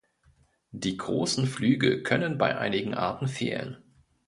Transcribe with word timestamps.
Die 0.71 0.97
großen 0.97 1.45
Flügel 1.45 2.01
können 2.01 2.39
bei 2.39 2.57
einigen 2.57 2.95
Arten 2.95 3.27
fehlen. 3.27 3.77